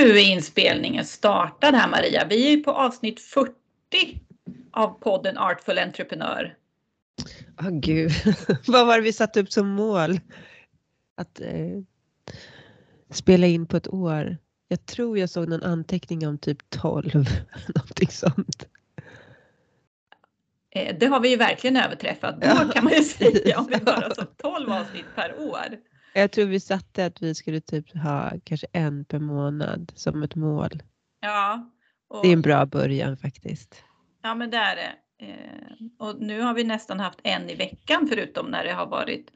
Nu 0.00 0.18
är 0.18 0.32
inspelningen 0.32 1.04
startad 1.04 1.74
här 1.74 1.88
Maria. 1.88 2.26
Vi 2.28 2.46
är 2.46 2.50
ju 2.50 2.62
på 2.62 2.70
avsnitt 2.70 3.20
40 3.20 3.54
av 4.70 4.88
podden 5.00 5.38
Artful 5.38 5.78
Entreprenör. 5.78 6.56
Åh 7.60 7.68
oh, 7.68 7.70
gud, 7.70 8.12
vad 8.66 8.86
var 8.86 8.96
det 8.96 9.02
vi 9.02 9.12
satte 9.12 9.40
upp 9.40 9.52
som 9.52 9.68
mål? 9.68 10.20
Att 11.16 11.40
eh, 11.40 11.80
spela 13.10 13.46
in 13.46 13.66
på 13.66 13.76
ett 13.76 13.88
år. 13.88 14.36
Jag 14.68 14.86
tror 14.86 15.18
jag 15.18 15.30
såg 15.30 15.48
någon 15.48 15.62
anteckning 15.62 16.28
om 16.28 16.38
typ 16.38 16.70
12, 16.70 17.12
någonting 17.74 18.08
sånt. 18.10 18.66
Eh, 20.70 20.96
det 21.00 21.06
har 21.06 21.20
vi 21.20 21.28
ju 21.28 21.36
verkligen 21.36 21.76
överträffat. 21.76 22.40
Då 22.40 22.46
ja. 22.46 22.72
kan 22.74 22.84
man 22.84 22.92
ju 22.92 23.02
säga 23.02 23.58
om 23.58 23.66
vi 23.66 23.74
har 23.90 24.02
alltså 24.02 24.26
12 24.36 24.72
avsnitt 24.72 25.06
per 25.14 25.40
år. 25.40 25.89
Jag 26.14 26.30
tror 26.32 26.46
vi 26.46 26.60
satte 26.60 27.06
att 27.06 27.22
vi 27.22 27.34
skulle 27.34 27.60
typ 27.60 27.96
ha 27.96 28.32
kanske 28.44 28.66
en 28.72 29.04
per 29.04 29.18
månad 29.18 29.92
som 29.94 30.22
ett 30.22 30.34
mål. 30.34 30.82
Ja. 31.20 31.70
Och, 32.08 32.22
det 32.22 32.28
är 32.28 32.32
en 32.32 32.42
bra 32.42 32.66
början 32.66 33.16
faktiskt. 33.16 33.84
Ja 34.22 34.34
men 34.34 34.50
det 34.50 34.56
är 34.56 34.76
det. 34.76 34.92
Eh, 35.26 36.06
och 36.06 36.20
nu 36.20 36.40
har 36.40 36.54
vi 36.54 36.64
nästan 36.64 37.00
haft 37.00 37.20
en 37.22 37.50
i 37.50 37.54
veckan 37.54 38.06
förutom 38.08 38.46
när 38.46 38.64
det 38.64 38.72
har 38.72 38.86
varit 38.86 39.30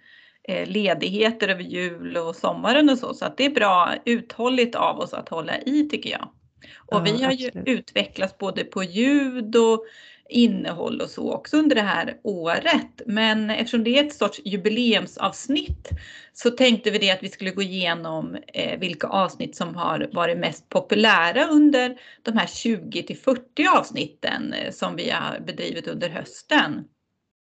eh, 0.48 0.69
ledigheter 0.69 1.48
över 1.48 1.62
jul 1.62 2.16
och 2.16 2.37
sommaren 2.37 2.91
och 2.91 2.98
så. 2.98 3.14
Så 3.14 3.25
att 3.25 3.36
det 3.36 3.45
är 3.45 3.50
bra 3.50 3.95
uthålligt 4.05 4.75
av 4.75 4.98
oss 4.98 5.14
att 5.14 5.28
hålla 5.28 5.59
i 5.59 5.88
tycker 5.88 6.11
jag. 6.11 6.28
Och 6.77 6.98
ja, 6.98 7.02
vi 7.02 7.22
har 7.22 7.33
absolut. 7.33 7.69
ju 7.69 7.72
utvecklats 7.72 8.38
både 8.38 8.64
på 8.64 8.83
ljud 8.83 9.56
och 9.56 9.84
innehåll 10.28 11.01
och 11.01 11.10
så 11.10 11.33
också 11.33 11.56
under 11.56 11.77
det 11.77 11.83
här 11.83 12.16
året. 12.23 13.02
Men 13.06 13.51
eftersom 13.51 13.84
det 13.84 13.98
är 13.98 14.05
ett 14.05 14.14
sorts 14.14 14.41
jubileumsavsnitt 14.45 15.88
så 16.33 16.50
tänkte 16.50 16.91
vi 16.91 16.98
det 16.98 17.10
att 17.10 17.23
vi 17.23 17.28
skulle 17.28 17.50
gå 17.50 17.62
igenom 17.62 18.36
eh, 18.47 18.78
vilka 18.78 19.06
avsnitt 19.06 19.56
som 19.56 19.77
har 19.77 20.08
varit 20.12 20.39
mest 20.39 20.69
populära 20.69 21.47
under 21.47 21.97
de 22.22 22.36
här 22.36 22.47
20 22.47 23.03
till 23.03 23.19
40 23.19 23.66
avsnitten 23.78 24.53
eh, 24.53 24.72
som 24.72 24.97
vi 24.97 25.11
har 25.11 25.41
bedrivit 25.41 25.89
under 25.89 26.08
hösten. 26.08 26.84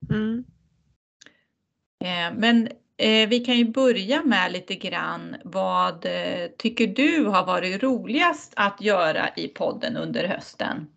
Mm. 0.09 0.43
Eh, 2.03 2.39
men 2.39 2.69
vi 3.29 3.43
kan 3.45 3.57
ju 3.57 3.65
börja 3.65 4.23
med 4.23 4.51
lite 4.51 4.75
grann 4.75 5.35
vad 5.43 6.05
tycker 6.57 6.87
du 6.87 7.25
har 7.25 7.45
varit 7.45 7.83
roligast 7.83 8.53
att 8.55 8.81
göra 8.81 9.29
i 9.35 9.47
podden 9.47 9.97
under 9.97 10.27
hösten? 10.27 10.87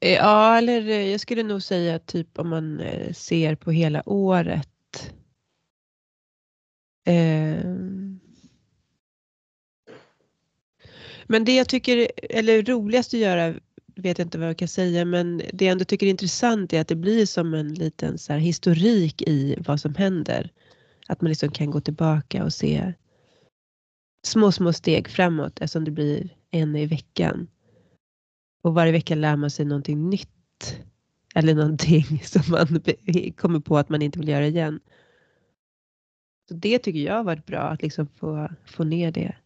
Eh, 0.00 0.12
ja, 0.12 0.58
eller 0.58 0.88
eh, 0.88 1.10
jag 1.10 1.20
skulle 1.20 1.42
nog 1.42 1.62
säga 1.62 1.98
typ 1.98 2.38
om 2.38 2.48
man 2.48 2.80
eh, 2.80 3.12
ser 3.12 3.54
på 3.54 3.70
hela 3.70 4.08
året. 4.08 4.68
Men 11.26 11.44
det 11.44 11.56
jag 11.56 11.68
tycker, 11.68 12.10
eller 12.30 12.62
roligast 12.62 13.14
att 13.14 13.20
göra, 13.20 13.54
vet 13.96 14.18
jag 14.18 14.26
inte 14.26 14.38
vad 14.38 14.48
jag 14.48 14.58
kan 14.58 14.68
säga, 14.68 15.04
men 15.04 15.42
det 15.52 15.64
jag 15.64 15.72
ändå 15.72 15.84
tycker 15.84 16.06
är 16.06 16.10
intressant 16.10 16.72
är 16.72 16.80
att 16.80 16.88
det 16.88 16.96
blir 16.96 17.26
som 17.26 17.54
en 17.54 17.74
liten 17.74 18.18
så 18.18 18.32
historik 18.32 19.22
i 19.22 19.56
vad 19.66 19.80
som 19.80 19.94
händer. 19.94 20.50
Att 21.08 21.20
man 21.20 21.28
liksom 21.28 21.50
kan 21.50 21.70
gå 21.70 21.80
tillbaka 21.80 22.44
och 22.44 22.52
se 22.52 22.92
små, 24.26 24.52
små 24.52 24.72
steg 24.72 25.08
framåt 25.08 25.60
eftersom 25.60 25.84
det 25.84 25.90
blir 25.90 26.36
en 26.50 26.76
i 26.76 26.86
veckan. 26.86 27.48
Och 28.62 28.74
varje 28.74 28.92
vecka 28.92 29.14
lär 29.14 29.36
man 29.36 29.50
sig 29.50 29.64
någonting 29.64 30.10
nytt. 30.10 30.82
Eller 31.34 31.54
någonting 31.54 32.22
som 32.24 32.42
man 32.48 32.66
kommer 33.36 33.60
på 33.60 33.78
att 33.78 33.88
man 33.88 34.02
inte 34.02 34.18
vill 34.18 34.28
göra 34.28 34.46
igen. 34.46 34.80
Så 36.48 36.54
det 36.54 36.78
tycker 36.78 37.00
jag 37.00 37.14
har 37.14 37.24
varit 37.24 37.46
bra 37.46 37.60
att 37.60 37.82
liksom 37.82 38.06
få, 38.06 38.48
få 38.64 38.84
ner 38.84 39.12
det. 39.12 39.36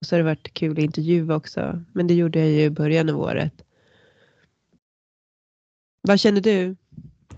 Och 0.00 0.06
så 0.06 0.14
har 0.14 0.18
det 0.18 0.24
varit 0.24 0.54
kul 0.54 0.72
att 0.72 0.84
intervjua 0.84 1.36
också. 1.36 1.84
Men 1.92 2.06
det 2.06 2.14
gjorde 2.14 2.38
jag 2.38 2.48
ju 2.48 2.62
i 2.62 2.70
början 2.70 3.08
av 3.08 3.20
året. 3.20 3.64
Vad 6.02 6.20
känner 6.20 6.40
du? 6.40 6.76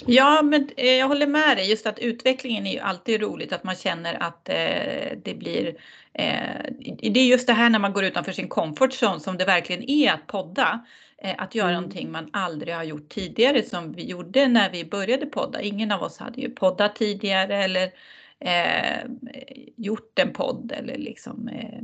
Ja, 0.06 0.42
men 0.42 0.68
eh, 0.76 0.94
jag 0.94 1.08
håller 1.08 1.26
med 1.26 1.56
dig. 1.56 1.70
Just 1.70 1.86
att 1.86 1.98
utvecklingen 1.98 2.66
är 2.66 2.72
ju 2.72 2.78
alltid 2.78 3.20
roligt, 3.20 3.52
att 3.52 3.64
man 3.64 3.74
känner 3.74 4.22
att 4.22 4.48
eh, 4.48 5.18
det 5.24 5.34
blir... 5.34 5.66
Eh, 6.12 6.72
det 7.12 7.20
är 7.20 7.26
just 7.26 7.46
det 7.46 7.52
här 7.52 7.70
när 7.70 7.78
man 7.78 7.92
går 7.92 8.04
utanför 8.04 8.32
sin 8.32 8.48
comfort 8.48 9.02
zone 9.02 9.20
som 9.20 9.36
det 9.36 9.44
verkligen 9.44 9.90
är 9.90 10.12
att 10.12 10.26
podda. 10.26 10.84
Eh, 11.22 11.34
att 11.38 11.54
göra 11.54 11.68
mm. 11.68 11.80
någonting 11.80 12.12
man 12.12 12.28
aldrig 12.32 12.74
har 12.74 12.84
gjort 12.84 13.08
tidigare 13.08 13.62
som 13.62 13.92
vi 13.92 14.04
gjorde 14.04 14.48
när 14.48 14.70
vi 14.70 14.84
började 14.84 15.26
podda. 15.26 15.62
Ingen 15.62 15.92
av 15.92 16.02
oss 16.02 16.18
hade 16.18 16.40
ju 16.40 16.50
poddat 16.50 16.96
tidigare 16.96 17.64
eller 17.64 17.90
eh, 18.40 19.04
gjort 19.76 20.18
en 20.18 20.32
podd 20.32 20.72
eller 20.72 20.98
liksom 20.98 21.48
eh, 21.48 21.82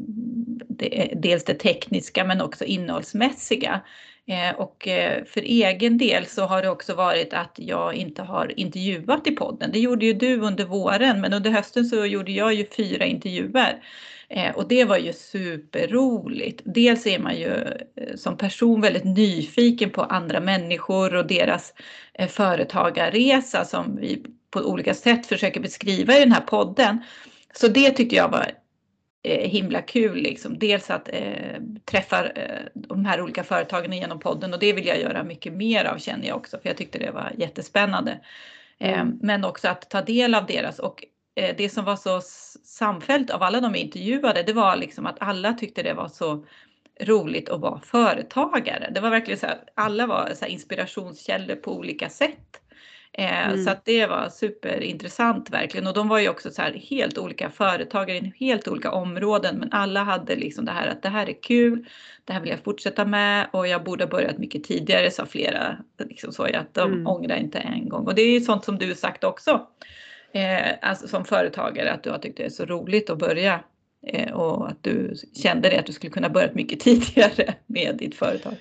det, 0.83 1.13
dels 1.17 1.45
det 1.45 1.55
tekniska 1.55 2.25
men 2.25 2.41
också 2.41 2.65
innehållsmässiga. 2.65 3.81
Eh, 4.27 4.61
och 4.61 4.89
eh, 4.89 5.25
för 5.25 5.41
egen 5.41 5.99
del 5.99 6.27
så 6.27 6.43
har 6.43 6.63
det 6.63 6.69
också 6.69 6.95
varit 6.95 7.33
att 7.33 7.55
jag 7.57 7.95
inte 7.95 8.23
har 8.23 8.61
intervjuat 8.61 9.27
i 9.27 9.31
podden. 9.31 9.71
Det 9.73 9.79
gjorde 9.79 10.07
ju 10.07 10.13
du 10.13 10.41
under 10.41 10.65
våren 10.65 11.21
men 11.21 11.33
under 11.33 11.51
hösten 11.51 11.85
så 11.85 12.07
gjorde 12.07 12.33
jag 12.33 12.55
ju 12.55 12.67
fyra 12.77 13.05
intervjuer. 13.05 13.83
Eh, 14.29 14.55
och 14.55 14.69
det 14.69 14.85
var 14.85 14.99
ju 14.99 15.13
superroligt. 15.13 16.61
Dels 16.65 17.07
är 17.07 17.19
man 17.19 17.37
ju 17.37 17.51
som 18.17 18.37
person 18.37 18.81
väldigt 18.81 19.05
nyfiken 19.05 19.91
på 19.91 20.03
andra 20.03 20.41
människor 20.41 21.15
och 21.15 21.27
deras 21.27 21.75
företagarresa 22.29 23.65
som 23.65 23.97
vi 23.97 24.23
på 24.51 24.61
olika 24.61 24.95
sätt 24.95 25.27
försöker 25.27 25.61
beskriva 25.61 26.17
i 26.17 26.21
den 26.21 26.33
här 26.33 26.41
podden. 26.41 27.03
Så 27.55 27.69
det 27.69 27.91
tyckte 27.91 28.17
jag 28.17 28.29
var 28.29 28.51
eh, 29.23 29.51
himla 29.51 29.83
kul. 29.83 30.17
Liksom. 30.17 30.59
Dels 30.59 30.91
att 30.91 31.09
eh, 31.13 31.61
träffa 31.85 32.29
eh, 32.29 32.61
de 32.75 33.05
här 33.05 33.21
olika 33.21 33.45
företagen 33.45 33.93
genom 33.93 34.21
podden 34.21 34.53
och 34.55 34.61
det 34.61 34.73
vill 34.73 34.87
jag 34.87 35.01
göra 35.01 35.25
mycket 35.25 35.53
mer 35.53 35.85
av 35.85 35.99
känner 35.99 36.29
jag 36.29 36.37
också 36.37 36.59
för 36.59 36.69
jag 36.69 36.77
tyckte 36.77 36.99
det 36.99 37.11
var 37.11 37.33
jättespännande. 37.39 38.21
Eh, 38.79 39.01
mm. 39.01 39.19
men 39.23 39.45
också 39.45 39.69
att 39.69 39.91
ta 39.91 40.03
del 40.03 40.35
av 40.35 40.47
deras 40.47 40.79
och 40.79 41.05
eh, 41.35 41.55
det 41.57 41.69
som 41.69 41.85
var 41.85 41.97
så 41.97 42.21
samfällt 42.65 43.31
av 43.31 43.43
alla 43.43 43.61
de 43.61 43.75
intervjuade 43.75 44.43
det 44.43 44.53
var 44.53 44.77
liksom 44.77 45.07
att 45.07 45.17
alla 45.21 45.53
tyckte 45.53 45.83
det 45.83 45.95
var 45.95 46.09
så 46.09 46.45
roligt 47.01 47.49
att 47.49 47.61
vara 47.61 47.81
företagare. 47.81 48.91
Det 48.95 49.01
var 49.01 49.11
verkligen 49.11 49.41
så 49.41 49.47
här, 49.47 49.59
alla 49.75 50.07
var 50.07 50.33
så 50.35 50.47
inspirationskällor 50.47 51.55
på 51.57 51.77
olika 51.77 52.09
sätt. 52.09 52.61
Eh, 53.19 53.49
mm. 53.49 53.65
Så 53.65 53.71
att 53.71 53.85
det 53.85 54.07
var 54.07 54.29
superintressant 54.29 55.51
verkligen 55.51 55.87
och 55.87 55.95
de 55.95 56.09
var 56.09 56.19
ju 56.19 56.29
också 56.29 56.51
så 56.51 56.63
här 56.63 56.73
helt 56.73 57.19
olika 57.19 57.51
företagare 57.51 58.17
i 58.17 58.33
helt 58.37 58.69
olika 58.69 58.91
områden 58.91 59.59
men 59.59 59.73
alla 59.73 60.03
hade 60.03 60.37
liksom 60.37 60.65
det 60.65 60.73
här 60.73 60.87
att 60.87 61.03
det 61.03 61.09
här 61.09 61.29
är 61.29 61.43
kul, 61.43 61.87
det 62.25 62.33
här 62.33 62.41
vill 62.41 62.51
jag 62.51 62.65
fortsätta 62.65 63.05
med 63.05 63.47
och 63.53 63.69
jag 63.69 63.85
borde 63.85 64.05
ha 64.05 64.11
börjat 64.11 64.39
mycket 64.39 64.65
tidigare 64.65 65.11
sa 65.11 65.27
flera. 65.27 65.77
Liksom 66.09 66.33
så 66.33 66.43
att 66.43 66.75
de 66.75 66.93
mm. 66.93 67.07
ångrar 67.07 67.37
inte 67.37 67.59
en 67.59 67.89
gång 67.89 68.07
och 68.07 68.15
det 68.15 68.23
är 68.23 68.31
ju 68.31 68.41
sånt 68.41 68.65
som 68.65 68.79
du 68.79 68.95
sagt 68.95 69.25
också. 69.25 69.67
Eh, 70.33 70.73
alltså 70.83 71.09
som 71.09 71.25
företagare 71.25 71.93
att 71.93 72.03
du 72.03 72.11
har 72.11 72.19
tyckt 72.19 72.37
det 72.37 72.45
är 72.45 72.51
så 72.51 72.65
roligt 72.65 73.11
att 73.11 73.19
börja 73.19 73.61
eh, 74.07 74.33
och 74.33 74.69
att 74.69 74.83
du 74.83 75.15
kände 75.43 75.69
det 75.69 75.79
att 75.79 75.87
du 75.87 75.93
skulle 75.93 76.13
kunna 76.13 76.29
börjat 76.29 76.55
mycket 76.55 76.81
tidigare 76.85 77.55
med 77.67 77.97
ditt 77.97 78.15
företag. 78.15 78.55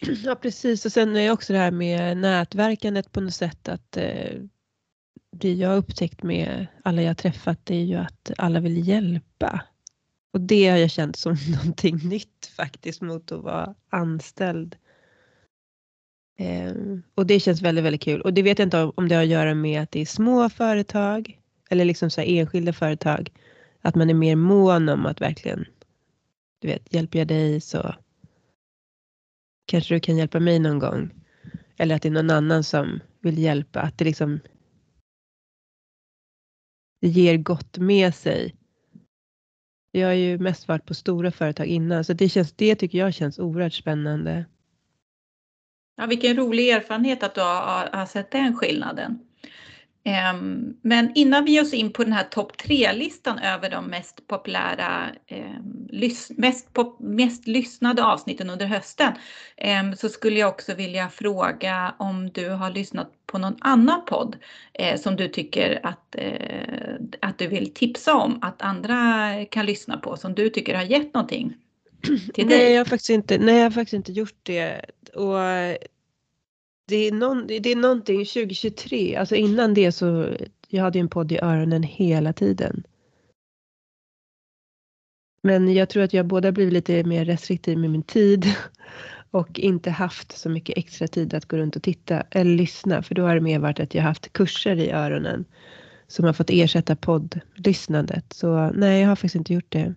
Ja 0.24 0.34
precis 0.34 0.86
och 0.86 0.92
sen 0.92 1.16
är 1.16 1.20
det 1.20 1.30
också 1.30 1.52
det 1.52 1.58
här 1.58 1.70
med 1.70 2.16
nätverkandet 2.16 3.12
på 3.12 3.20
något 3.20 3.34
sätt 3.34 3.68
att 3.68 3.96
eh, 3.96 4.40
det 5.30 5.52
jag 5.52 5.68
har 5.68 5.76
upptäckt 5.76 6.22
med 6.22 6.66
alla 6.84 7.02
jag 7.02 7.16
träffat 7.18 7.58
det 7.64 7.74
är 7.74 7.84
ju 7.84 7.96
att 7.96 8.30
alla 8.38 8.60
vill 8.60 8.88
hjälpa. 8.88 9.64
Och 10.32 10.40
det 10.40 10.68
har 10.68 10.76
jag 10.76 10.90
känt 10.90 11.16
som 11.16 11.36
någonting 11.56 11.96
nytt 12.08 12.52
faktiskt 12.56 13.00
mot 13.00 13.32
att 13.32 13.42
vara 13.42 13.74
anställd. 13.88 14.76
Eh, 16.38 16.74
och 17.14 17.26
det 17.26 17.40
känns 17.40 17.62
väldigt, 17.62 17.84
väldigt 17.84 18.02
kul. 18.02 18.20
Och 18.20 18.34
det 18.34 18.42
vet 18.42 18.58
jag 18.58 18.66
inte 18.66 18.92
om 18.96 19.08
det 19.08 19.14
har 19.14 19.22
att 19.22 19.28
göra 19.28 19.54
med 19.54 19.82
att 19.82 19.90
det 19.90 20.00
är 20.00 20.06
små 20.06 20.50
företag 20.50 21.40
eller 21.70 21.84
liksom 21.84 22.10
så 22.10 22.20
enskilda 22.20 22.72
företag. 22.72 23.32
Att 23.82 23.94
man 23.94 24.10
är 24.10 24.14
mer 24.14 24.36
mån 24.36 24.88
om 24.88 25.06
att 25.06 25.20
verkligen, 25.20 25.64
du 26.58 26.68
vet, 26.68 26.94
hjälper 26.94 27.18
jag 27.18 27.28
dig 27.28 27.60
så 27.60 27.94
kanske 29.68 29.94
du 29.94 30.00
kan 30.00 30.16
hjälpa 30.16 30.40
mig 30.40 30.58
någon 30.58 30.78
gång. 30.78 31.10
Eller 31.76 31.94
att 31.94 32.02
det 32.02 32.08
är 32.08 32.12
någon 32.12 32.30
annan 32.30 32.64
som 32.64 33.00
vill 33.20 33.38
hjälpa. 33.38 33.80
Att 33.80 33.98
det 33.98 34.04
liksom 34.04 34.40
det 37.00 37.08
ger 37.08 37.36
gott 37.36 37.78
med 37.78 38.14
sig. 38.14 38.54
Jag 39.92 40.06
har 40.06 40.14
ju 40.14 40.38
mest 40.38 40.68
varit 40.68 40.86
på 40.86 40.94
stora 40.94 41.30
företag 41.30 41.66
innan 41.66 42.04
så 42.04 42.12
det, 42.12 42.28
känns, 42.28 42.52
det 42.52 42.74
tycker 42.74 42.98
jag 42.98 43.14
känns 43.14 43.38
oerhört 43.38 43.72
spännande. 43.72 44.44
Ja, 45.96 46.06
vilken 46.06 46.36
rolig 46.36 46.70
erfarenhet 46.70 47.22
att 47.22 47.34
du 47.34 47.40
har, 47.40 47.90
har 47.92 48.06
sett 48.06 48.30
den 48.30 48.56
skillnaden. 48.56 49.27
Ehm, 50.04 50.74
men 50.82 51.12
innan 51.14 51.44
vi 51.44 51.52
ger 51.52 51.62
oss 51.62 51.74
in 51.74 51.92
på 51.92 52.04
den 52.04 52.12
här 52.12 52.24
topp 52.24 52.56
tre-listan 52.56 53.38
över 53.38 53.70
de 53.70 53.86
mest 53.86 54.26
populära, 54.26 55.10
ehm, 55.26 55.88
mest, 56.36 56.68
mest 56.98 57.46
lyssnade 57.46 58.04
avsnitten 58.04 58.50
under 58.50 58.66
hösten 58.66 59.12
ehm, 59.56 59.96
så 59.96 60.08
skulle 60.08 60.38
jag 60.38 60.48
också 60.48 60.74
vilja 60.74 61.08
fråga 61.08 61.94
om 61.98 62.30
du 62.30 62.48
har 62.48 62.70
lyssnat 62.70 63.12
på 63.26 63.38
någon 63.38 63.56
annan 63.60 64.04
podd 64.04 64.36
eh, 64.72 65.00
som 65.00 65.16
du 65.16 65.28
tycker 65.28 65.80
att, 65.82 66.14
eh, 66.18 66.94
att 67.20 67.38
du 67.38 67.46
vill 67.46 67.74
tipsa 67.74 68.14
om 68.14 68.38
att 68.42 68.62
andra 68.62 69.30
kan 69.50 69.66
lyssna 69.66 69.96
på 69.96 70.16
som 70.16 70.34
du 70.34 70.50
tycker 70.50 70.74
har 70.74 70.84
gett 70.84 71.14
någonting 71.14 71.54
till 72.34 72.48
dig? 72.48 72.58
Nej, 72.58 72.72
jag 72.72 72.80
har 72.80 72.84
faktiskt 72.84 73.10
inte, 73.10 73.38
nej, 73.38 73.56
jag 73.56 73.64
har 73.64 73.70
faktiskt 73.70 73.94
inte 73.94 74.12
gjort 74.12 74.40
det. 74.42 74.84
Och 75.14 75.38
det 76.88 76.96
är, 76.96 77.12
någon, 77.12 77.46
det 77.46 77.72
är 77.72 77.76
någonting 77.76 78.24
2023, 78.24 79.16
alltså 79.16 79.34
innan 79.34 79.74
det 79.74 79.92
så, 79.92 80.36
jag 80.68 80.82
hade 80.82 80.98
ju 80.98 81.00
en 81.00 81.08
podd 81.08 81.32
i 81.32 81.38
öronen 81.38 81.82
hela 81.82 82.32
tiden. 82.32 82.82
Men 85.42 85.74
jag 85.74 85.88
tror 85.88 86.02
att 86.02 86.12
jag 86.12 86.26
både 86.26 86.52
blivit 86.52 86.72
lite 86.72 87.04
mer 87.04 87.24
restriktiv 87.24 87.78
med 87.78 87.90
min 87.90 88.02
tid 88.02 88.46
och 89.30 89.58
inte 89.58 89.90
haft 89.90 90.38
så 90.38 90.48
mycket 90.48 90.78
extra 90.78 91.08
tid 91.08 91.34
att 91.34 91.48
gå 91.48 91.56
runt 91.56 91.76
och 91.76 91.82
titta 91.82 92.20
eller 92.20 92.56
lyssna 92.56 93.02
för 93.02 93.14
då 93.14 93.22
har 93.22 93.34
det 93.34 93.40
mer 93.40 93.58
varit 93.58 93.80
att 93.80 93.94
jag 93.94 94.02
haft 94.02 94.32
kurser 94.32 94.76
i 94.76 94.90
öronen 94.90 95.44
som 96.06 96.24
har 96.24 96.32
fått 96.32 96.50
ersätta 96.50 96.96
poddlyssnandet. 96.96 98.32
Så 98.32 98.70
nej, 98.70 99.00
jag 99.00 99.08
har 99.08 99.16
faktiskt 99.16 99.34
inte 99.34 99.54
gjort 99.54 99.72
det. 99.72 99.94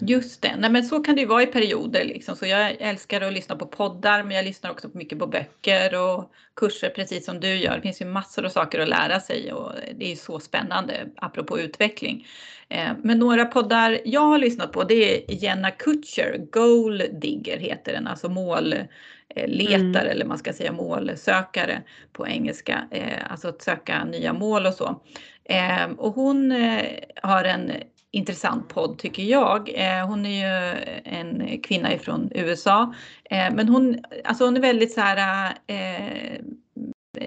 Just 0.00 0.42
det, 0.42 0.56
nej 0.58 0.70
men 0.70 0.84
så 0.84 1.00
kan 1.00 1.14
det 1.14 1.20
ju 1.20 1.26
vara 1.26 1.42
i 1.42 1.46
perioder 1.46 2.04
liksom. 2.04 2.36
Så 2.36 2.46
jag 2.46 2.76
älskar 2.80 3.20
att 3.20 3.32
lyssna 3.32 3.56
på 3.56 3.66
poddar 3.66 4.22
men 4.22 4.36
jag 4.36 4.44
lyssnar 4.44 4.70
också 4.70 4.88
mycket 4.92 5.18
på 5.18 5.26
böcker 5.26 5.94
och 5.94 6.32
kurser 6.56 6.90
precis 6.90 7.24
som 7.24 7.40
du 7.40 7.54
gör. 7.54 7.76
Det 7.76 7.82
finns 7.82 8.00
ju 8.00 8.04
massor 8.04 8.44
av 8.44 8.48
saker 8.48 8.78
att 8.78 8.88
lära 8.88 9.20
sig 9.20 9.52
och 9.52 9.72
det 9.98 10.12
är 10.12 10.16
så 10.16 10.40
spännande 10.40 11.06
apropå 11.16 11.58
utveckling. 11.58 12.26
Eh, 12.68 12.92
men 13.02 13.18
några 13.18 13.44
poddar 13.44 13.98
jag 14.04 14.20
har 14.20 14.38
lyssnat 14.38 14.72
på 14.72 14.84
det 14.84 15.14
är 15.14 15.34
Jenna 15.34 15.70
Kutcher, 15.70 16.38
Goal 16.50 17.02
Digger 17.12 17.56
heter 17.56 17.92
den, 17.92 18.06
alltså 18.06 18.28
målletare 18.28 18.88
mm. 19.74 19.96
eller 19.96 20.24
man 20.24 20.38
ska 20.38 20.52
säga 20.52 20.72
målsökare 20.72 21.82
på 22.12 22.26
engelska, 22.26 22.88
eh, 22.90 23.30
alltså 23.30 23.48
att 23.48 23.62
söka 23.62 24.04
nya 24.04 24.32
mål 24.32 24.66
och 24.66 24.74
så. 24.74 25.00
Eh, 25.44 25.90
och 25.96 26.14
hon 26.14 26.50
har 27.22 27.44
en 27.44 27.72
intressant 28.18 28.68
podd 28.68 28.98
tycker 28.98 29.22
jag. 29.22 29.70
Eh, 29.74 30.06
hon 30.06 30.26
är 30.26 30.30
ju 30.30 30.78
en 31.04 31.60
kvinna 31.62 31.94
ifrån 31.94 32.30
USA. 32.34 32.94
Eh, 33.30 33.54
men 33.54 33.68
hon, 33.68 33.98
alltså 34.24 34.44
hon 34.44 34.56
är 34.56 34.60
väldigt 34.60 34.92
så 34.92 35.00
här 35.00 35.48
eh, 35.66 36.40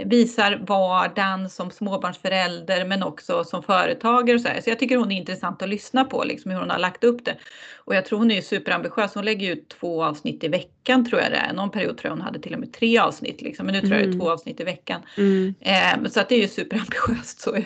visar 0.05 0.63
vardagen 0.67 1.49
som 1.49 1.71
småbarnsförälder 1.71 2.85
men 2.85 3.03
också 3.03 3.43
som 3.43 3.63
företagare 3.63 4.35
och 4.35 4.41
så 4.41 4.47
här. 4.47 4.61
Så 4.61 4.69
jag 4.69 4.79
tycker 4.79 4.97
hon 4.97 5.11
är 5.11 5.17
intressant 5.17 5.61
att 5.61 5.69
lyssna 5.69 6.05
på, 6.05 6.23
liksom 6.23 6.51
hur 6.51 6.59
hon 6.59 6.69
har 6.69 6.79
lagt 6.79 7.03
upp 7.03 7.25
det. 7.25 7.37
Och 7.77 7.95
jag 7.95 8.05
tror 8.05 8.19
hon 8.19 8.31
är 8.31 8.41
superambitiös. 8.41 9.15
Hon 9.15 9.25
lägger 9.25 9.51
ut 9.51 9.69
två 9.69 10.03
avsnitt 10.03 10.43
i 10.43 10.47
veckan 10.47 11.05
tror 11.05 11.21
jag 11.21 11.31
det 11.31 11.37
är. 11.37 11.53
Någon 11.53 11.71
period 11.71 11.97
tror 11.97 12.09
jag 12.09 12.15
hon 12.15 12.25
hade 12.25 12.39
till 12.39 12.53
och 12.53 12.59
med 12.59 12.73
tre 12.73 12.97
avsnitt 12.97 13.41
liksom. 13.41 13.65
Men 13.65 13.73
nu 13.73 13.81
tror 13.81 13.93
jag 13.93 13.99
det 13.99 14.03
är 14.03 14.07
mm. 14.07 14.19
två 14.19 14.31
avsnitt 14.31 14.59
i 14.59 14.63
veckan. 14.63 15.01
Mm. 15.17 15.53
Eh, 15.59 16.09
så 16.09 16.19
att 16.19 16.29
det 16.29 16.35
är 16.35 16.41
ju 16.41 16.47
superambitiöst. 16.47 17.41
Så. 17.41 17.57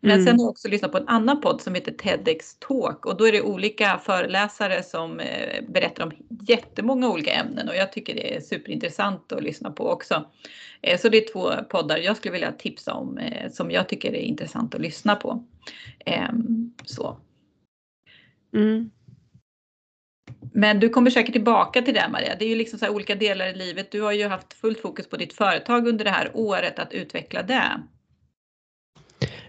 Men 0.00 0.10
mm. 0.10 0.26
sen 0.26 0.38
har 0.38 0.44
jag 0.44 0.50
också 0.50 0.68
lyssnat 0.68 0.92
på 0.92 0.98
en 0.98 1.08
annan 1.08 1.40
podd 1.40 1.60
som 1.60 1.74
heter 1.74 1.92
TEDx 1.92 2.56
Talk 2.58 3.06
och 3.06 3.16
då 3.16 3.28
är 3.28 3.32
det 3.32 3.42
olika 3.42 4.00
föreläsare 4.04 4.82
som 4.82 5.20
eh, 5.20 5.64
berättar 5.68 6.04
om 6.04 6.12
jättemånga 6.48 7.08
olika 7.08 7.32
ämnen 7.32 7.68
och 7.68 7.76
jag 7.76 7.92
tycker 7.92 8.14
det 8.14 8.36
är 8.36 8.40
superintressant 8.40 9.32
att 9.32 9.42
lyssna 9.42 9.70
på 9.70 9.88
också. 9.90 10.26
Eh, 10.82 10.98
så 10.98 11.08
det 11.08 11.18
är 11.18 11.32
två 11.32 11.52
poddar 11.70 11.98
jag 11.98 12.16
skulle 12.16 12.32
vilja 12.32 12.52
tipsa 12.52 12.94
om 12.94 13.18
eh, 13.18 13.50
som 13.50 13.70
jag 13.70 13.88
tycker 13.88 14.14
är 14.14 14.20
intressant 14.20 14.74
att 14.74 14.80
lyssna 14.80 15.16
på. 15.16 15.44
Ehm, 16.04 16.72
så. 16.84 17.18
Mm. 18.54 18.90
Men 20.52 20.80
du 20.80 20.88
kommer 20.88 21.10
säkert 21.10 21.32
tillbaka 21.32 21.82
till 21.82 21.94
det 21.94 22.08
Maria. 22.12 22.36
Det 22.38 22.44
är 22.44 22.48
ju 22.48 22.56
liksom 22.56 22.78
så 22.78 22.90
olika 22.90 23.14
delar 23.14 23.46
i 23.46 23.54
livet. 23.54 23.90
Du 23.90 24.00
har 24.00 24.12
ju 24.12 24.28
haft 24.28 24.52
fullt 24.52 24.80
fokus 24.80 25.08
på 25.08 25.16
ditt 25.16 25.32
företag 25.32 25.88
under 25.88 26.04
det 26.04 26.10
här 26.10 26.30
året 26.34 26.78
att 26.78 26.92
utveckla 26.92 27.42
det. 27.42 27.82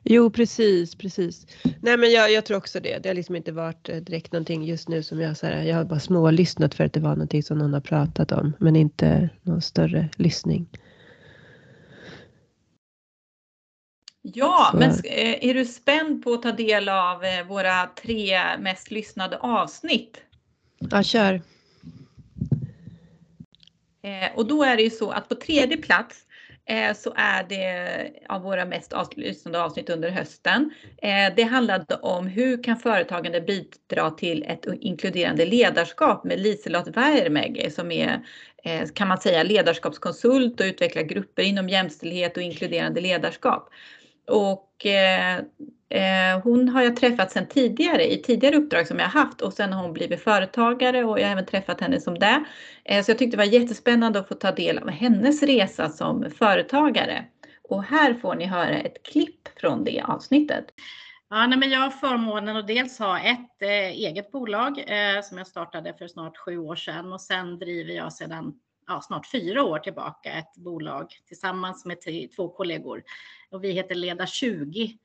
Jo 0.03 0.29
precis, 0.29 0.95
precis. 0.95 1.47
Nej 1.81 1.97
men 1.97 2.11
jag, 2.11 2.31
jag 2.31 2.45
tror 2.45 2.57
också 2.57 2.79
det. 2.79 3.03
Det 3.03 3.09
har 3.09 3.13
liksom 3.13 3.35
inte 3.35 3.51
varit 3.51 3.89
eh, 3.89 3.97
direkt 3.97 4.33
någonting 4.33 4.65
just 4.65 4.89
nu 4.89 5.03
som 5.03 5.21
jag 5.21 5.37
så 5.37 5.45
här, 5.45 5.63
jag 5.63 5.75
har 5.75 5.85
bara 5.85 5.99
smålyssnat 5.99 6.75
för 6.75 6.83
att 6.83 6.93
det 6.93 6.99
var 6.99 7.09
någonting 7.09 7.43
som 7.43 7.57
någon 7.57 7.73
har 7.73 7.81
pratat 7.81 8.31
om 8.31 8.53
men 8.59 8.75
inte 8.75 9.29
någon 9.43 9.61
större 9.61 10.09
lyssning. 10.17 10.67
Ja, 14.33 14.71
men 14.73 14.89
eh, 14.89 15.49
är 15.49 15.53
du 15.53 15.65
spänd 15.65 16.23
på 16.23 16.33
att 16.33 16.41
ta 16.41 16.51
del 16.51 16.89
av 16.89 17.23
eh, 17.23 17.43
våra 17.47 17.87
tre 18.03 18.39
mest 18.59 18.91
lyssnade 18.91 19.37
avsnitt? 19.37 20.21
Ja, 20.79 21.03
kör. 21.03 21.41
Och 24.35 24.47
då 24.47 24.63
är 24.63 24.75
det 24.75 24.83
ju 24.83 24.89
så 24.89 25.11
att 25.11 25.29
på 25.29 25.35
tredje 25.35 25.77
plats 25.77 26.25
Eh, 26.69 26.93
så 26.93 27.13
är 27.15 27.43
det 27.49 28.11
av 28.29 28.41
våra 28.41 28.65
mest 28.65 28.93
lyssnade 29.15 29.63
avsnitt 29.63 29.89
under 29.89 30.09
hösten. 30.09 30.71
Eh, 30.97 31.35
det 31.35 31.43
handlade 31.43 31.95
om 31.95 32.27
hur 32.27 32.63
kan 32.63 32.77
företagande 32.77 33.41
bidra 33.41 34.11
till 34.11 34.43
ett 34.43 34.65
inkluderande 34.79 35.45
ledarskap 35.45 36.23
med 36.23 36.39
Liselott 36.39 36.87
Wärmäge 36.87 37.71
som 37.71 37.91
är 37.91 38.21
eh, 38.63 38.87
kan 38.93 39.07
man 39.07 39.17
säga 39.17 39.43
ledarskapskonsult 39.43 40.59
och 40.59 40.65
utvecklar 40.65 41.03
grupper 41.03 41.43
inom 41.43 41.69
jämställdhet 41.69 42.37
och 42.37 42.43
inkluderande 42.43 43.01
ledarskap. 43.01 43.69
Och 44.29 44.85
eh, 44.85 45.37
eh, 45.89 46.41
hon 46.43 46.69
har 46.69 46.81
jag 46.81 46.95
träffat 46.95 47.31
sedan 47.31 47.47
tidigare 47.47 48.11
i 48.11 48.21
tidigare 48.21 48.55
uppdrag 48.55 48.87
som 48.87 48.99
jag 48.99 49.07
haft 49.07 49.41
och 49.41 49.53
sen 49.53 49.73
har 49.73 49.81
hon 49.81 49.93
blivit 49.93 50.23
företagare 50.23 51.03
och 51.03 51.19
jag 51.19 51.25
har 51.25 51.31
även 51.31 51.45
träffat 51.45 51.81
henne 51.81 52.01
som 52.01 52.19
det. 52.19 52.43
Eh, 52.83 53.03
så 53.03 53.11
jag 53.11 53.17
tyckte 53.17 53.37
det 53.37 53.43
var 53.43 53.53
jättespännande 53.53 54.19
att 54.19 54.27
få 54.27 54.35
ta 54.35 54.51
del 54.51 54.77
av 54.77 54.89
hennes 54.89 55.43
resa 55.43 55.89
som 55.89 56.31
företagare. 56.37 57.25
Och 57.69 57.83
här 57.83 58.13
får 58.13 58.35
ni 58.35 58.45
höra 58.45 58.77
ett 58.77 59.03
klipp 59.03 59.59
från 59.59 59.83
det 59.83 60.01
avsnittet. 60.01 60.65
Ja, 61.29 61.47
nej, 61.47 61.57
men 61.57 61.69
jag 61.69 61.79
har 61.79 61.89
förmånen 61.89 62.57
att 62.57 62.67
dels 62.67 62.99
ha 62.99 63.19
ett 63.19 63.61
eh, 63.61 63.69
eget 63.69 64.31
bolag 64.31 64.79
eh, 64.87 65.21
som 65.21 65.37
jag 65.37 65.47
startade 65.47 65.93
för 65.93 66.07
snart 66.07 66.37
sju 66.37 66.57
år 66.57 66.75
sedan 66.75 67.13
och 67.13 67.21
sen 67.21 67.59
driver 67.59 67.93
jag 67.93 68.13
sedan 68.13 68.53
ja, 68.89 69.01
snart 69.01 69.27
fyra 69.27 69.63
år 69.63 69.79
tillbaka 69.79 70.31
ett 70.31 70.55
bolag 70.55 71.13
tillsammans 71.27 71.85
med 71.85 71.97
två 72.35 72.49
kollegor 72.49 73.03
och 73.51 73.63
vi 73.63 73.71
heter 73.71 73.95
Leda 73.95 74.27
20 74.27 74.97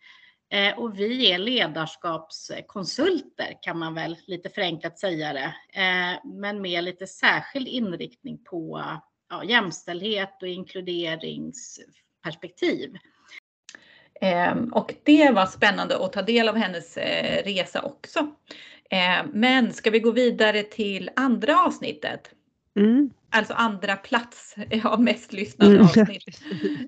Eh, 0.55 0.79
och 0.79 0.99
vi 0.99 1.31
är 1.31 1.39
ledarskapskonsulter 1.39 3.59
kan 3.63 3.79
man 3.79 3.95
väl 3.95 4.17
lite 4.27 4.49
förenklat 4.49 4.99
säga 4.99 5.33
det, 5.33 5.55
eh, 5.81 6.15
men 6.25 6.63
med 6.63 6.85
lite 6.85 7.07
särskild 7.07 7.69
inriktning 7.69 8.39
på 8.45 8.83
ja, 9.31 9.45
jämställdhet 9.45 10.43
och 10.43 10.49
inkluderingsperspektiv. 10.49 12.97
Ehm, 14.21 14.73
och 14.73 14.95
det 15.03 15.31
var 15.31 15.47
spännande 15.47 16.05
att 16.05 16.13
ta 16.13 16.23
del 16.23 16.49
av 16.49 16.57
hennes 16.57 16.97
eh, 16.97 17.45
resa 17.45 17.83
också. 17.83 18.27
Ehm, 18.91 19.31
men 19.33 19.73
ska 19.73 19.91
vi 19.91 20.01
gå 20.01 20.11
vidare 20.11 20.63
till 20.63 21.11
andra 21.17 21.61
avsnittet? 21.61 22.31
Mm. 22.77 23.11
Alltså 23.31 23.55
andra 23.55 23.97
plats 23.97 24.55
av 24.85 25.03
mest 25.03 25.33
lyssnade 25.33 25.73
mm. 25.73 25.85
avsnitt. 25.85 26.25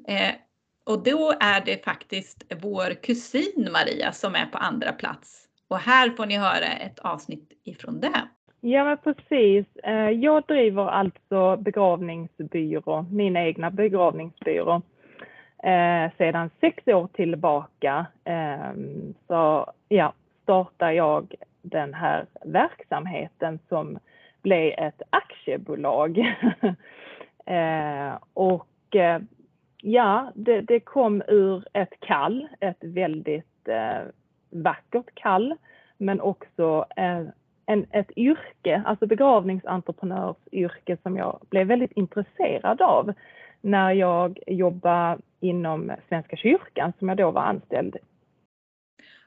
Och 0.86 1.02
då 1.02 1.32
är 1.40 1.64
det 1.64 1.84
faktiskt 1.84 2.44
vår 2.62 2.94
kusin 2.94 3.68
Maria 3.72 4.12
som 4.12 4.34
är 4.34 4.46
på 4.46 4.58
andra 4.58 4.92
plats. 4.92 5.48
Och 5.68 5.78
här 5.78 6.10
får 6.10 6.26
ni 6.26 6.36
höra 6.36 6.66
ett 6.66 6.98
avsnitt 6.98 7.52
ifrån 7.64 8.00
det. 8.00 8.28
Ja 8.60 8.84
men 8.84 8.96
precis. 8.98 9.76
Eh, 9.76 10.10
jag 10.10 10.42
driver 10.46 10.88
alltså 10.88 11.56
begravningsbyrå, 11.56 13.06
min 13.10 13.36
egna 13.36 13.70
begravningsbyrå, 13.70 14.82
eh, 15.62 16.10
sedan 16.18 16.50
sex 16.60 16.88
år 16.88 17.08
tillbaka. 17.12 18.06
Ehm, 18.24 19.14
så 19.26 19.72
ja, 19.88 20.12
startar 20.42 20.90
jag 20.90 21.34
den 21.62 21.94
här 21.94 22.26
verksamheten 22.44 23.58
som 23.68 23.98
blev 24.46 24.74
ett 24.78 25.02
aktiebolag. 25.10 26.18
Eh, 27.48 28.18
och 28.34 28.96
eh, 28.96 29.20
Ja, 29.82 30.32
det, 30.34 30.60
det, 30.60 30.80
kom 30.80 31.22
ur 31.28 31.64
ett 31.72 32.00
kall, 32.00 32.48
ett 32.60 32.76
väldigt 32.80 33.68
eh, 33.68 34.00
vackert 34.50 35.14
kall, 35.14 35.54
men 35.98 36.20
också 36.20 36.86
eh, 36.96 37.22
en, 37.66 37.86
ett 37.90 38.10
yrke, 38.16 38.82
alltså 38.86 39.06
begravningsentreprenörsyrke 39.06 40.96
som 41.02 41.16
jag 41.16 41.40
blev 41.50 41.66
väldigt 41.66 41.92
intresserad 41.92 42.82
av 42.82 43.12
när 43.60 43.92
jag 43.92 44.38
jobbade 44.46 45.18
inom 45.40 45.92
Svenska 46.08 46.36
kyrkan 46.36 46.92
som 46.98 47.08
jag 47.08 47.18
då 47.18 47.30
var 47.30 47.42
anställd 47.42 47.96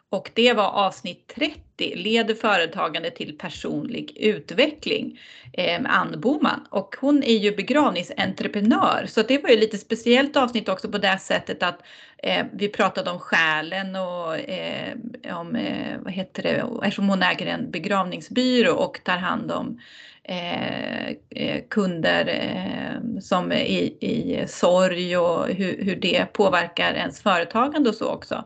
och 0.10 0.32
det 0.34 0.54
var 0.54 0.68
avsnitt 0.68 1.34
30, 1.36 1.96
leder 1.96 2.36
företagande 2.36 3.12
till 3.12 3.38
personlig 3.38 4.18
utveckling 4.18 5.20
eh, 5.54 5.82
med 5.82 5.96
Ann 5.96 6.22
Boman. 6.22 6.68
Och 6.70 6.96
hon 7.02 7.24
är 7.24 7.38
ju 7.38 7.56
begravningsentreprenör 7.56 9.06
så 9.08 9.22
det 9.22 9.44
var 9.44 9.50
ju 9.50 9.58
lite 9.58 9.78
speciellt 9.78 10.36
avsnitt 10.36 10.70
också 10.70 10.90
på 10.90 10.98
det 10.98 11.18
sättet 11.18 11.64
att 11.64 11.82
eh, 12.18 12.46
vi 12.54 12.70
pratade 12.70 13.12
om 13.12 13.20
själen 13.20 13.96
och 13.96 14.40
eh, 14.40 14.94
om, 15.40 15.56
eh, 15.56 15.98
vad 16.00 16.14
heter 16.14 16.44
det, 16.44 16.66
eftersom 16.84 17.10
hon 17.10 17.24
äger 17.24 17.46
en 17.46 17.72
begravningsbyrå 17.72 18.74
och 18.74 19.04
tar 19.04 19.18
hand 19.18 19.52
om 19.52 19.80
eh, 20.24 21.10
eh, 21.30 21.62
kunder 21.70 22.28
eh, 22.28 23.20
som 23.22 23.52
är 23.52 23.64
i, 23.64 23.98
i 24.00 24.48
sorg 24.48 25.18
och 25.18 25.48
hur, 25.48 25.84
hur 25.84 25.96
det 25.96 26.34
påverkar 26.34 26.94
ens 26.94 27.22
företagande 27.22 27.90
och 27.90 27.96
så 27.96 28.10
också. 28.10 28.46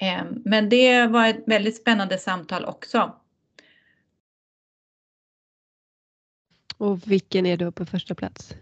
Ehm, 0.00 0.42
men 0.44 0.68
det 0.68 1.06
var 1.06 1.28
ett 1.28 1.42
väldigt 1.46 1.76
spännande 1.76 2.18
samtal 2.18 2.64
också. 2.64 3.20
Och 6.78 7.10
vilken 7.10 7.46
är 7.46 7.56
då 7.56 7.72
på 7.72 7.86
första 7.86 8.14
plats? 8.14 8.54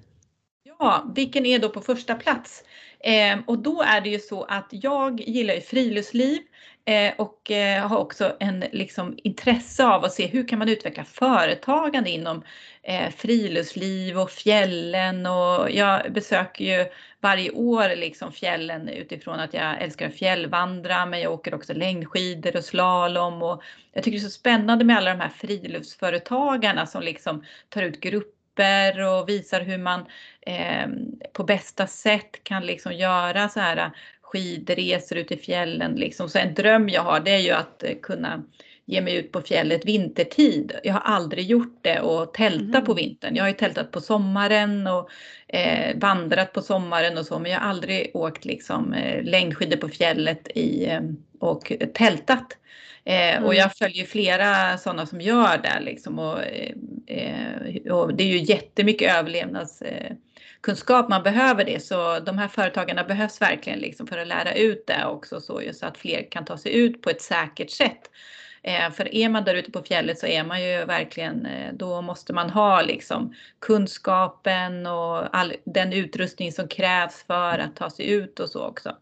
Ja, 0.79 1.13
vilken 1.15 1.47
är 1.47 1.59
då 1.59 1.69
på 1.69 1.81
första 1.81 2.15
plats? 2.15 2.65
Eh, 3.01 3.39
och 3.47 3.59
då 3.59 3.83
är 3.83 4.01
det 4.01 4.09
ju 4.09 4.19
så 4.19 4.45
att 4.45 4.69
jag 4.71 5.21
gillar 5.21 5.55
ju 5.55 5.61
friluftsliv 5.61 6.39
eh, 6.85 7.13
och 7.19 7.51
eh, 7.51 7.89
har 7.89 7.99
också 7.99 8.37
en 8.41 8.65
liksom, 8.73 9.19
intresse 9.23 9.87
av 9.87 10.05
att 10.05 10.13
se 10.13 10.27
hur 10.27 10.49
kan 10.49 10.59
man 10.59 10.69
utveckla 10.69 11.05
företagande 11.05 12.11
inom 12.11 12.43
eh, 12.83 13.11
friluftsliv 13.11 14.19
och 14.19 14.31
fjällen 14.31 15.27
och 15.27 15.71
jag 15.71 16.13
besöker 16.13 16.65
ju 16.65 16.87
varje 17.21 17.51
år 17.51 17.97
liksom 17.97 18.33
fjällen 18.33 18.89
utifrån 18.89 19.41
att 19.41 19.55
jag 19.55 19.83
älskar 19.83 20.09
att 20.09 20.15
fjällvandra 20.15 21.07
men 21.07 21.21
jag 21.21 21.33
åker 21.33 21.55
också 21.55 21.73
längdskidor 21.73 22.57
och 22.57 22.65
slalom 22.65 23.43
och 23.43 23.63
jag 23.93 24.05
tycker 24.05 24.19
det 24.19 24.25
är 24.25 24.29
så 24.29 24.31
spännande 24.31 24.85
med 24.85 24.97
alla 24.97 25.11
de 25.11 25.21
här 25.21 25.33
friluftsföretagarna 25.37 26.87
som 26.87 27.03
liksom 27.03 27.45
tar 27.69 27.83
ut 27.83 28.01
grupper 28.01 28.44
och 29.01 29.29
visar 29.29 29.61
hur 29.61 29.79
man 29.79 30.07
eh, 30.41 30.89
på 31.33 31.45
bästa 31.45 31.87
sätt 31.87 32.45
kan 32.45 32.67
liksom 32.67 32.93
göra 32.93 33.49
så 33.49 33.61
här 33.61 33.77
eh, 33.77 33.91
skidresor 34.23 35.19
ut 35.19 35.33
i 35.33 35.37
fjällen. 35.37 35.95
Liksom. 35.95 36.29
Så 36.29 36.39
en 36.39 36.55
dröm 36.55 36.89
jag 36.89 37.03
har 37.03 37.21
det 37.21 37.31
är 37.31 37.39
ju 37.39 37.51
att 37.51 37.83
eh, 37.83 37.95
kunna 38.03 38.43
ge 38.87 39.01
mig 39.01 39.17
ut 39.17 39.33
på 39.33 39.41
fjället 39.41 39.87
vintertid. 39.87 40.73
Jag 40.83 40.93
har 40.93 41.01
aldrig 41.01 41.47
gjort 41.47 41.79
det 41.83 42.01
och 42.01 42.35
tälta 42.35 42.79
mm. 42.79 42.85
på 42.85 42.95
vintern. 42.95 43.37
Jag 43.37 43.45
har 43.45 43.49
ju 43.49 43.55
tältat 43.55 43.91
på 43.91 44.01
sommaren 44.01 44.87
och 44.87 45.11
eh, 45.49 45.97
vandrat 45.97 46.53
på 46.53 46.63
sommaren 46.63 47.19
och 47.19 47.27
så 47.27 47.39
men 47.39 47.51
jag 47.53 47.61
har 47.61 47.69
aldrig 47.69 48.11
åkt 48.15 48.45
liksom 48.45 48.93
eh, 48.93 49.23
längdskidor 49.23 49.77
på 49.77 49.89
fjället 49.89 50.49
i, 50.55 50.87
eh, 50.87 51.01
och 51.41 51.73
tältat. 51.95 52.59
Eh, 53.05 53.37
mm. 53.37 53.45
Och 53.45 53.55
jag 53.55 53.77
följer 53.77 54.05
flera 54.05 54.79
sådana 54.79 55.07
som 55.07 55.21
gör 55.21 55.59
det 55.59 55.81
liksom 55.81 56.19
och, 56.19 56.39
eh, 57.07 57.93
och 57.93 58.15
det 58.15 58.25
är 58.25 58.29
ju 58.29 58.39
jättemycket 58.39 59.15
kunskap, 60.65 61.09
man 61.09 61.23
behöver 61.23 61.65
det 61.65 61.85
så 61.85 62.21
de 62.21 62.39
här 62.39 62.49
företagarna 62.49 63.05
behövs 63.05 63.41
verkligen 63.41 63.79
liksom 63.79 64.07
för 64.07 64.19
att 64.19 64.27
lära 64.27 64.55
ut 64.55 64.87
det 64.87 65.07
också 65.07 65.41
så, 65.41 65.61
så 65.73 65.87
att 65.87 65.99
fler 65.99 66.31
kan 66.31 66.45
ta 66.45 66.59
sig 66.59 66.75
ut 66.75 67.03
på 67.03 67.11
ett 67.11 67.23
säkert 67.23 67.71
sätt. 67.71 68.11
Eh, 68.63 68.91
för 68.91 69.15
är 69.15 69.29
man 69.29 69.45
där 69.45 69.55
ute 69.55 69.71
på 69.71 69.83
fjället 69.83 70.19
så 70.19 70.27
är 70.27 70.45
man 70.45 70.63
ju 70.63 70.85
verkligen, 70.85 71.47
eh, 71.47 71.73
då 71.73 72.03
måste 72.03 72.33
man 72.33 72.51
ha 72.51 72.83
liksom 72.83 73.35
kunskapen 73.59 74.87
och 74.87 75.37
all 75.37 75.53
den 75.65 75.93
utrustning 75.93 76.53
som 76.53 76.69
krävs 76.69 77.25
för 77.27 77.59
att 77.59 77.77
ta 77.77 77.91
sig 77.91 78.11
ut 78.11 78.41
och 78.41 78.49
så 78.49 78.67
också. 78.67 78.97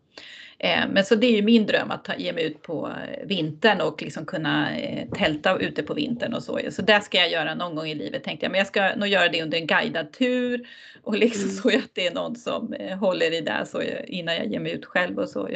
Eh, 0.65 0.89
men 0.91 1.05
så 1.05 1.15
det 1.15 1.27
är 1.27 1.37
ju 1.37 1.43
min 1.43 1.67
dröm 1.67 1.91
att 1.91 2.05
ta, 2.05 2.15
ge 2.15 2.33
mig 2.33 2.45
ut 2.45 2.63
på 2.63 2.93
vintern 3.25 3.81
och 3.81 4.03
liksom 4.03 4.27
kunna 4.27 4.69
tälta 5.15 5.59
ute 5.59 5.83
på 5.83 5.95
vintern 5.95 6.35
och 6.35 6.43
så. 6.43 6.61
Så 6.71 6.83
det 6.83 7.01
ska 7.01 7.19
jag 7.19 7.31
göra 7.31 7.55
någon 7.55 7.75
gång 7.75 7.87
i 7.87 7.95
livet 7.95 8.25
tänkte 8.25 8.45
jag. 8.45 8.51
Men 8.51 8.59
jag 8.59 8.67
ska 8.67 8.95
nog 8.97 9.09
göra 9.09 9.29
det 9.29 9.43
under 9.43 9.59
en 9.59 9.67
guidad 9.67 10.13
tur 10.13 10.69
och 11.03 11.19
liksom 11.19 11.45
mm. 11.45 11.55
så 11.55 11.69
att 11.69 11.95
det 11.95 12.07
är 12.07 12.15
någon 12.15 12.37
som 12.37 12.75
håller 13.01 13.35
i 13.35 13.41
det 13.41 13.67
så 13.67 13.83
innan 14.07 14.37
jag 14.37 14.47
ger 14.47 14.61
mig 14.61 14.73
ut 14.73 14.85
själv 14.85 15.19
och 15.19 15.29
så. 15.29 15.49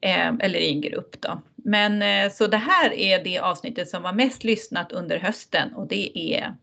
Eller 0.00 0.58
i 0.58 0.68
en 0.68 0.80
grupp 0.80 1.20
då. 1.20 1.42
Men 1.56 2.02
eh, 2.02 2.32
så 2.32 2.46
det 2.46 2.56
här 2.56 2.92
är 2.92 3.24
det 3.24 3.38
avsnittet 3.38 3.88
som 3.88 4.02
var 4.02 4.12
mest 4.12 4.44
lyssnat 4.44 4.92
under 4.92 5.18
hösten 5.18 5.74
och 5.74 5.88
det 5.88 6.18
är 6.18 6.54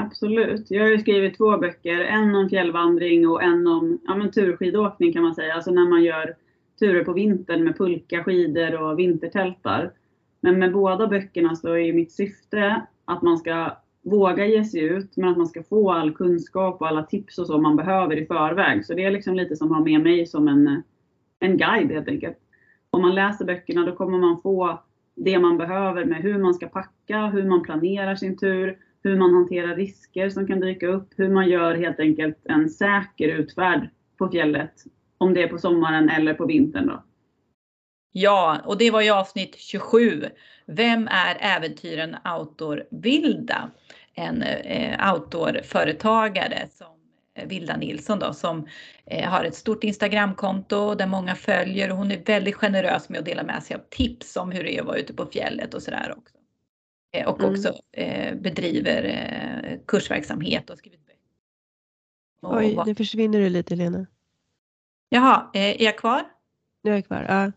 Absolut. 0.00 0.66
Jag 0.70 0.82
har 0.82 0.90
ju 0.90 0.98
skrivit 0.98 1.36
två 1.36 1.58
böcker, 1.58 2.00
en 2.00 2.34
om 2.34 2.48
fjällvandring 2.48 3.28
och 3.28 3.42
en 3.42 3.66
om 3.66 4.00
ja, 4.06 4.16
men 4.16 4.30
turskidåkning 4.30 5.12
kan 5.12 5.22
man 5.22 5.34
säga, 5.34 5.54
alltså 5.54 5.70
när 5.70 5.88
man 5.88 6.02
gör 6.02 6.36
turer 6.78 7.04
på 7.04 7.12
vintern 7.12 7.64
med 7.64 7.78
pulka, 7.78 8.24
skidor 8.24 8.82
och 8.82 8.98
vintertältar. 8.98 9.92
Men 10.40 10.58
med 10.58 10.72
båda 10.72 11.06
böckerna 11.06 11.56
så 11.56 11.76
är 11.76 11.92
mitt 11.92 12.12
syfte 12.12 12.86
att 13.04 13.22
man 13.22 13.38
ska 13.38 13.76
våga 14.02 14.46
ge 14.46 14.64
sig 14.64 14.80
ut, 14.80 15.16
men 15.16 15.28
att 15.28 15.36
man 15.36 15.46
ska 15.46 15.62
få 15.62 15.92
all 15.92 16.14
kunskap 16.14 16.80
och 16.80 16.88
alla 16.88 17.02
tips 17.02 17.38
och 17.38 17.46
så 17.46 17.58
man 17.58 17.76
behöver 17.76 18.16
i 18.16 18.26
förväg. 18.26 18.86
Så 18.86 18.94
det 18.94 19.04
är 19.04 19.10
liksom 19.10 19.34
lite 19.34 19.56
som 19.56 19.72
att 19.72 19.78
ha 19.78 19.84
med 19.84 20.00
mig 20.00 20.26
som 20.26 20.48
en, 20.48 20.82
en 21.38 21.56
guide 21.56 21.90
helt 21.90 22.08
enkelt 22.08 22.38
om 22.90 23.02
man 23.02 23.14
läser 23.14 23.44
böckerna 23.44 23.86
då 23.86 23.96
kommer 23.96 24.18
man 24.18 24.40
få 24.42 24.82
det 25.14 25.38
man 25.38 25.58
behöver 25.58 26.04
med 26.04 26.22
hur 26.22 26.38
man 26.38 26.54
ska 26.54 26.68
packa, 26.68 27.26
hur 27.26 27.44
man 27.48 27.62
planerar 27.62 28.14
sin 28.14 28.36
tur, 28.36 28.78
hur 29.02 29.16
man 29.16 29.34
hanterar 29.34 29.76
risker 29.76 30.28
som 30.28 30.46
kan 30.46 30.60
dyka 30.60 30.86
upp, 30.86 31.08
hur 31.16 31.28
man 31.28 31.48
gör 31.48 31.74
helt 31.74 32.00
enkelt 32.00 32.38
en 32.44 32.68
säker 32.68 33.28
utfärd 33.28 33.88
på 34.16 34.28
fjället. 34.28 34.72
Om 35.18 35.34
det 35.34 35.42
är 35.42 35.48
på 35.48 35.58
sommaren 35.58 36.08
eller 36.08 36.34
på 36.34 36.46
vintern 36.46 36.86
då. 36.86 37.04
Ja, 38.12 38.60
och 38.64 38.78
det 38.78 38.90
var 38.90 39.00
ju 39.00 39.10
avsnitt 39.10 39.56
27. 39.58 40.24
Vem 40.66 41.08
är 41.08 41.36
äventyren 41.40 42.16
Outdoor 42.38 42.84
Vilda? 42.90 43.70
En 44.14 44.42
eh, 44.42 45.14
outdoorföretagare 45.14 46.68
som 46.70 46.98
Vilda 47.46 47.76
Nilsson 47.76 48.18
då, 48.18 48.32
som 48.32 48.66
eh, 49.06 49.30
har 49.30 49.44
ett 49.44 49.54
stort 49.54 49.84
Instagramkonto 49.84 50.94
där 50.94 51.06
många 51.06 51.34
följer 51.34 51.90
och 51.90 51.96
hon 51.96 52.10
är 52.10 52.24
väldigt 52.24 52.54
generös 52.54 53.08
med 53.08 53.18
att 53.18 53.26
dela 53.26 53.42
med 53.42 53.62
sig 53.62 53.76
av 53.76 53.80
tips 53.90 54.36
om 54.36 54.52
hur 54.52 54.64
det 54.64 54.76
är 54.76 54.80
att 54.80 54.86
vara 54.86 54.98
ute 54.98 55.14
på 55.14 55.26
fjället 55.26 55.74
och 55.74 55.82
sådär 55.82 56.14
också. 56.16 56.36
Eh, 57.12 57.28
och 57.28 57.40
mm. 57.40 57.50
också 57.50 57.74
eh, 57.92 58.34
bedriver 58.34 59.80
kursverksamhet 59.86 60.70
och 60.70 60.78
skrivit 60.78 61.06
böcker. 61.06 62.58
Oj, 62.58 62.78
nu 62.86 62.94
försvinner 62.94 63.38
du 63.38 63.48
lite 63.48 63.76
Lena. 63.76 64.06
Jaha, 65.08 65.50
är 65.52 65.82
jag 65.82 65.98
kvar? 65.98 66.24
Nu 66.82 66.90
är 66.90 66.94
jag 66.94 67.06
kvar, 67.06 67.26
ja. 67.28 67.52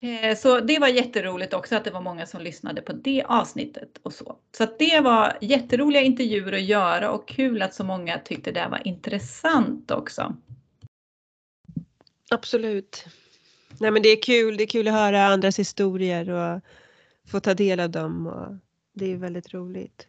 Eh, 0.00 0.36
så 0.36 0.60
det 0.60 0.78
var 0.78 0.88
jätteroligt 0.88 1.54
också 1.54 1.76
att 1.76 1.84
det 1.84 1.90
var 1.90 2.00
många 2.00 2.26
som 2.26 2.40
lyssnade 2.40 2.82
på 2.82 2.92
det 2.92 3.22
avsnittet 3.22 3.98
och 4.02 4.12
så. 4.12 4.36
Så 4.56 4.66
det 4.78 5.00
var 5.00 5.38
jätteroliga 5.40 6.02
intervjuer 6.02 6.52
att 6.52 6.62
göra 6.62 7.10
och 7.10 7.28
kul 7.28 7.62
att 7.62 7.74
så 7.74 7.84
många 7.84 8.18
tyckte 8.18 8.52
det 8.52 8.68
var 8.70 8.86
intressant 8.86 9.90
också. 9.90 10.36
Absolut. 12.30 13.04
Nej 13.80 13.90
men 13.90 14.02
det 14.02 14.08
är 14.08 14.22
kul, 14.22 14.56
det 14.56 14.62
är 14.62 14.66
kul 14.66 14.88
att 14.88 14.94
höra 14.94 15.26
andras 15.26 15.58
historier 15.58 16.30
och 16.30 16.60
få 17.30 17.40
ta 17.40 17.54
del 17.54 17.80
av 17.80 17.90
dem 17.90 18.26
och 18.26 18.56
det 18.92 19.12
är 19.12 19.16
väldigt 19.16 19.54
roligt. 19.54 20.08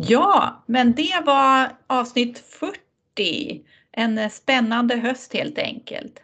Ja, 0.00 0.64
men 0.66 0.94
det 0.94 1.22
var 1.26 1.76
avsnitt 1.86 2.38
40 2.38 3.64
en 3.92 4.18
eh, 4.18 4.30
spännande 4.30 4.96
höst 4.96 5.34
helt 5.34 5.58
enkelt. 5.58 6.22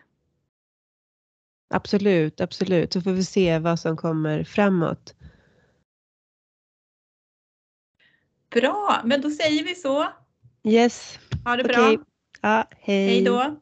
Absolut, 1.74 2.40
absolut. 2.40 2.92
Så 2.92 3.00
får 3.00 3.12
vi 3.12 3.24
se 3.24 3.58
vad 3.58 3.80
som 3.80 3.96
kommer 3.96 4.44
framåt. 4.44 5.14
Bra, 8.50 9.00
men 9.04 9.20
då 9.20 9.30
säger 9.30 9.64
vi 9.64 9.74
så. 9.74 10.06
Yes. 10.64 11.18
Ha 11.44 11.56
det 11.56 11.64
bra. 11.64 11.96
Ja, 12.40 12.68
hej. 12.70 13.08
Hej 13.08 13.22
då. 13.22 13.56